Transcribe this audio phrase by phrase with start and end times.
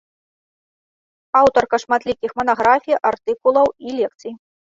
[1.41, 4.33] Аўтарка шматлікіх манаграфій, артыкулаў і лекцый.